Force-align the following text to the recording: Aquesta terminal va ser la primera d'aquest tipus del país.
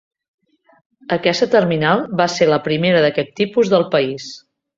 Aquesta 1.17 1.47
terminal 1.55 2.01
va 2.23 2.27
ser 2.37 2.49
la 2.53 2.59
primera 2.69 3.05
d'aquest 3.05 3.31
tipus 3.43 3.71
del 3.77 3.87
país. 3.99 4.29